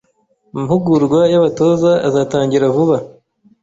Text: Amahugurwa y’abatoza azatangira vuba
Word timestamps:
Amahugurwa 0.51 1.19
y’abatoza 1.31 1.91
azatangira 2.07 2.65
vuba 2.75 2.97